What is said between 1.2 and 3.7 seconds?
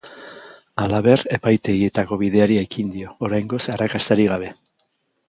epaitegietako bideari ekin dio, oraingoz